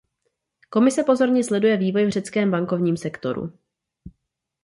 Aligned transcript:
Komise 0.69 1.03
pozorně 1.03 1.43
sleduje 1.43 1.77
vývoj 1.77 2.05
v 2.05 2.09
řeckém 2.09 2.51
bankovním 2.51 2.97
sektoru. 2.97 3.53